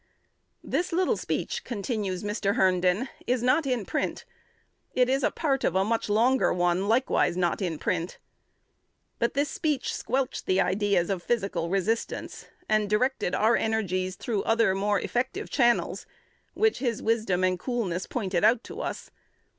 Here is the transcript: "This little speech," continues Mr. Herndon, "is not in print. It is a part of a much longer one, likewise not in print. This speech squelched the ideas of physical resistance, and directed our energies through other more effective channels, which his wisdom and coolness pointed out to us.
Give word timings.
"This 0.63 0.91
little 0.91 1.15
speech," 1.15 1.63
continues 1.63 2.23
Mr. 2.23 2.55
Herndon, 2.55 3.07
"is 3.27 3.43
not 3.43 3.67
in 3.67 3.85
print. 3.85 4.25
It 4.95 5.09
is 5.09 5.21
a 5.21 5.29
part 5.29 5.63
of 5.63 5.75
a 5.75 5.85
much 5.85 6.09
longer 6.09 6.51
one, 6.51 6.87
likewise 6.87 7.37
not 7.37 7.61
in 7.61 7.77
print. 7.77 8.17
This 9.19 9.49
speech 9.51 9.93
squelched 9.93 10.47
the 10.47 10.59
ideas 10.59 11.11
of 11.11 11.21
physical 11.21 11.69
resistance, 11.69 12.47
and 12.67 12.89
directed 12.89 13.35
our 13.35 13.55
energies 13.55 14.15
through 14.15 14.41
other 14.41 14.73
more 14.73 14.99
effective 14.99 15.51
channels, 15.51 16.07
which 16.55 16.79
his 16.79 17.03
wisdom 17.03 17.43
and 17.43 17.59
coolness 17.59 18.07
pointed 18.07 18.43
out 18.43 18.63
to 18.63 18.81
us. 18.81 19.11